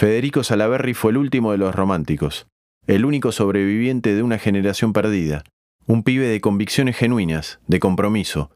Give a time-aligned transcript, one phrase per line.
[0.00, 2.46] Federico Salaberry fue el último de los románticos,
[2.86, 5.44] el único sobreviviente de una generación perdida,
[5.84, 8.50] un pibe de convicciones genuinas, de compromiso,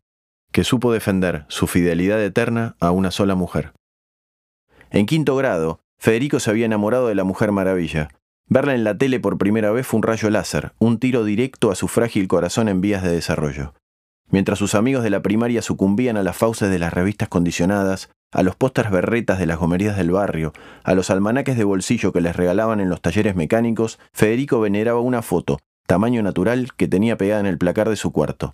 [0.52, 3.74] que supo defender su fidelidad eterna a una sola mujer.
[4.90, 8.08] En quinto grado, Federico se había enamorado de la Mujer Maravilla.
[8.48, 11.74] Verla en la tele por primera vez fue un rayo láser, un tiro directo a
[11.74, 13.74] su frágil corazón en vías de desarrollo.
[14.30, 18.43] Mientras sus amigos de la primaria sucumbían a las fauces de las revistas condicionadas, a
[18.43, 20.53] los pósters berretas de las gomerías del barrio,
[20.83, 25.23] a los almanaques de bolsillo que les regalaban en los talleres mecánicos, Federico veneraba una
[25.23, 28.52] foto, tamaño natural, que tenía pegada en el placar de su cuarto.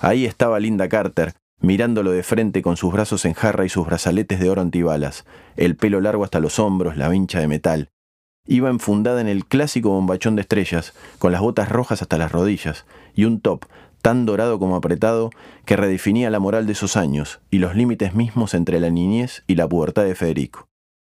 [0.00, 4.40] Ahí estaba Linda Carter, mirándolo de frente con sus brazos en jarra y sus brazaletes
[4.40, 5.24] de oro antibalas,
[5.56, 7.90] el pelo largo hasta los hombros, la vincha de metal.
[8.48, 12.84] Iba enfundada en el clásico bombachón de estrellas, con las botas rojas hasta las rodillas,
[13.14, 13.66] y un top
[14.00, 15.30] tan dorado como apretado
[15.64, 19.54] que redefinía la moral de esos años y los límites mismos entre la niñez y
[19.54, 20.68] la pubertad de Federico.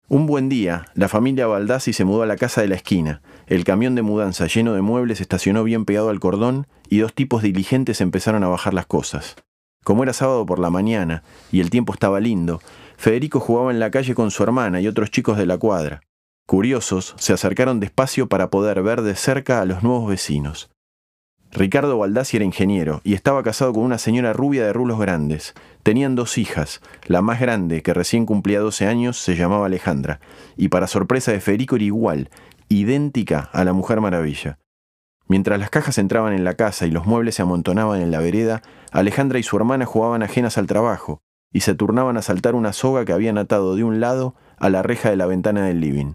[0.08, 3.22] Un buen día, la familia Baldassi se mudó a la casa de la esquina.
[3.48, 7.42] El camión de mudanza lleno de muebles estacionó bien pegado al cordón y dos tipos
[7.42, 9.38] diligentes empezaron a bajar las cosas.
[9.86, 12.62] Como era sábado por la mañana y el tiempo estaba lindo,
[12.98, 16.02] Federico jugaba en la calle con su hermana y otros chicos de la cuadra.
[16.46, 20.70] Curiosos, se acercaron despacio para poder ver de cerca a los nuevos vecinos.
[21.54, 25.54] Ricardo Baldassi era ingeniero y estaba casado con una señora rubia de rulos grandes.
[25.84, 26.82] Tenían dos hijas.
[27.08, 30.22] La más grande, que recién cumplía 12 años, se llamaba Alejandra,
[30.56, 32.30] y para sorpresa de Federico era igual,
[32.70, 34.60] idéntica a la Mujer Maravilla.
[35.28, 38.62] Mientras las cajas entraban en la casa y los muebles se amontonaban en la vereda,
[38.92, 43.04] Alejandra y su hermana jugaban ajenas al trabajo y se turnaban a saltar una soga
[43.04, 46.14] que habían atado de un lado a la reja de la ventana del living.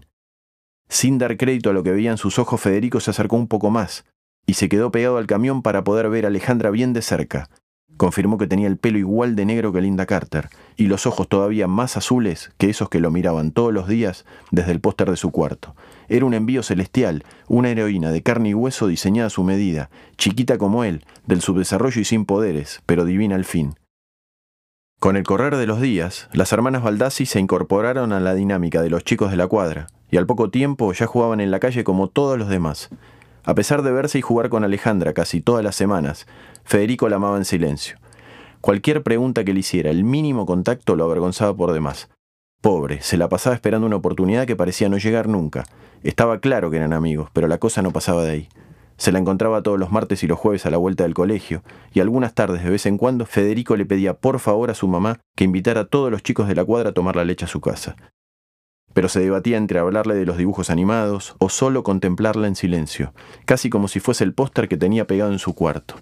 [0.89, 4.05] Sin dar crédito a lo que veían sus ojos, Federico se acercó un poco más
[4.47, 7.49] y se quedó pegado al camión para poder ver a Alejandra bien de cerca.
[7.97, 11.67] Confirmó que tenía el pelo igual de negro que Linda Carter y los ojos todavía
[11.67, 15.31] más azules que esos que lo miraban todos los días desde el póster de su
[15.31, 15.75] cuarto.
[16.07, 20.57] Era un envío celestial, una heroína de carne y hueso diseñada a su medida, chiquita
[20.57, 23.75] como él, del subdesarrollo y sin poderes, pero divina al fin.
[24.99, 28.89] Con el correr de los días, las hermanas Baldassi se incorporaron a la dinámica de
[28.89, 32.07] los chicos de la cuadra, y al poco tiempo ya jugaban en la calle como
[32.07, 32.89] todos los demás.
[33.47, 36.27] A pesar de verse y jugar con Alejandra casi todas las semanas,
[36.65, 37.95] Federico la amaba en silencio.
[38.59, 42.09] Cualquier pregunta que le hiciera, el mínimo contacto lo avergonzaba por demás.
[42.59, 45.63] Pobre, se la pasaba esperando una oportunidad que parecía no llegar nunca.
[46.03, 48.49] Estaba claro que eran amigos, pero la cosa no pasaba de ahí.
[48.97, 51.63] Se la encontraba todos los martes y los jueves a la vuelta del colegio,
[51.93, 55.21] y algunas tardes de vez en cuando Federico le pedía por favor a su mamá
[55.37, 57.61] que invitara a todos los chicos de la cuadra a tomar la leche a su
[57.61, 57.95] casa
[58.97, 63.13] pero se debatía entre hablarle de los dibujos animados o solo contemplarla en silencio,
[63.45, 65.97] casi como si fuese el póster que tenía pegado en su cuarto.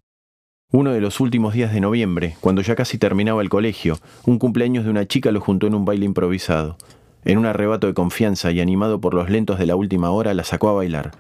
[0.72, 4.86] Uno de los últimos días de noviembre, cuando ya casi terminaba el colegio, un cumpleaños
[4.86, 6.78] de una chica lo juntó en un baile improvisado.
[7.26, 10.46] En un arrebato de confianza y animado por los lentos de la última hora, la
[10.46, 11.12] sacó a bailar.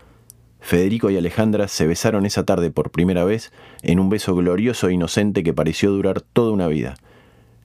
[0.61, 4.93] Federico y Alejandra se besaron esa tarde por primera vez en un beso glorioso e
[4.93, 6.95] inocente que pareció durar toda una vida.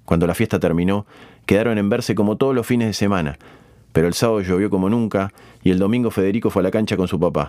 [0.04, 1.06] Cuando la fiesta terminó,
[1.47, 3.38] quedaron en verse como todos los fines de semana,
[3.93, 7.09] pero el sábado llovió como nunca y el domingo Federico fue a la cancha con
[7.09, 7.49] su papá.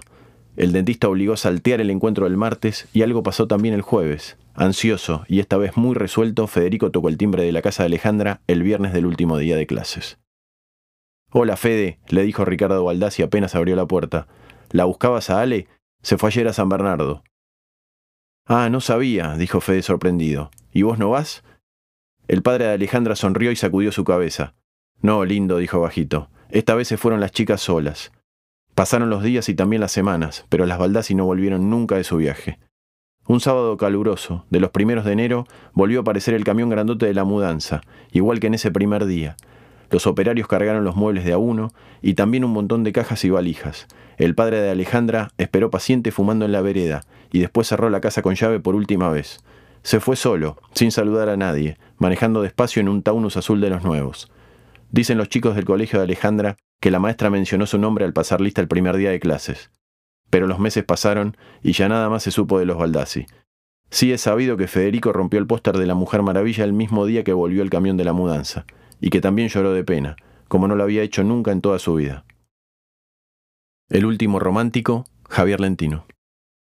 [0.57, 4.37] El dentista obligó a saltear el encuentro del martes y algo pasó también el jueves.
[4.53, 8.41] Ansioso y esta vez muy resuelto, Federico tocó el timbre de la casa de Alejandra
[8.47, 10.19] el viernes del último día de clases.
[11.31, 14.27] Hola Fede, le dijo Ricardo Baldassi apenas abrió la puerta.
[14.71, 15.67] ¿La buscabas a Ale?
[16.01, 17.23] Se fue ayer a San Bernardo.
[18.45, 20.51] Ah, no sabía, dijo Fede sorprendido.
[20.73, 21.43] ¿Y vos no vas?
[22.27, 24.53] El padre de Alejandra sonrió y sacudió su cabeza.
[25.01, 26.29] No, lindo, dijo bajito.
[26.49, 28.11] Esta vez se fueron las chicas solas.
[28.75, 32.17] Pasaron los días y también las semanas, pero las Baldassi no volvieron nunca de su
[32.17, 32.59] viaje.
[33.27, 37.13] Un sábado caluroso, de los primeros de enero, volvió a aparecer el camión grandote de
[37.13, 37.81] la mudanza,
[38.11, 39.37] igual que en ese primer día.
[39.89, 43.29] Los operarios cargaron los muebles de a uno y también un montón de cajas y
[43.29, 43.87] valijas.
[44.17, 48.21] El padre de Alejandra esperó paciente fumando en la vereda y después cerró la casa
[48.21, 49.43] con llave por última vez.
[49.83, 53.83] Se fue solo, sin saludar a nadie, manejando despacio en un Taunus azul de los
[53.83, 54.31] nuevos.
[54.91, 58.41] Dicen los chicos del colegio de Alejandra que la maestra mencionó su nombre al pasar
[58.41, 59.71] lista el primer día de clases.
[60.29, 63.25] Pero los meses pasaron y ya nada más se supo de los Baldassi.
[63.89, 67.23] Sí es sabido que Federico rompió el póster de la Mujer Maravilla el mismo día
[67.23, 68.65] que volvió el camión de la mudanza,
[68.99, 70.15] y que también lloró de pena,
[70.47, 72.25] como no lo había hecho nunca en toda su vida.
[73.89, 76.05] El último romántico, Javier Lentino.